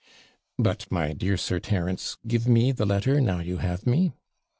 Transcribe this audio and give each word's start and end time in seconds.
'But, 0.57 0.89
my 0.91 1.13
dear 1.13 1.37
Sir 1.37 1.59
Terence, 1.59 2.17
give 2.25 2.47
me 2.47 2.71
the 2.71 2.87
letter 2.87 3.21
now 3.21 3.37
you 3.39 3.57
have 3.57 3.85
me.' 3.85 4.11